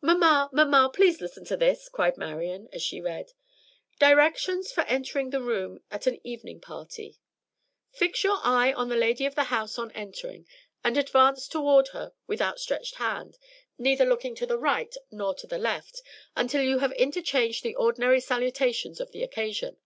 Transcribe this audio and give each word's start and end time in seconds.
"Mamma, 0.00 0.48
mamma, 0.54 0.88
please 0.90 1.20
listen 1.20 1.44
to 1.44 1.54
this!" 1.54 1.90
cried 1.90 2.16
Marian, 2.16 2.66
and 2.72 2.80
she 2.80 2.98
read: 2.98 3.32
"'Directions 3.98 4.72
for 4.72 4.80
entering 4.84 5.28
the 5.28 5.42
room 5.42 5.80
at 5.90 6.06
an 6.06 6.18
evening 6.26 6.62
party. 6.62 7.18
Fix 7.92 8.24
your 8.24 8.38
eye 8.42 8.72
on 8.72 8.88
the 8.88 8.96
lady 8.96 9.26
of 9.26 9.34
the 9.34 9.44
house 9.52 9.78
on 9.78 9.90
entering, 9.90 10.46
and 10.82 10.96
advance 10.96 11.46
toward 11.46 11.88
her 11.88 12.14
with 12.26 12.40
outstretched 12.40 12.94
hand, 12.94 13.36
looking 13.78 14.30
neither 14.30 14.34
to 14.38 14.46
the 14.46 14.58
right 14.58 14.96
nor 15.10 15.34
to 15.34 15.46
the 15.46 15.58
left, 15.58 16.00
until 16.34 16.62
you 16.62 16.78
have 16.78 16.92
interchanged 16.92 17.62
the 17.62 17.74
ordinary 17.76 18.20
salutations 18.22 18.98
of 18.98 19.10
the 19.12 19.22
occasion. 19.22 19.76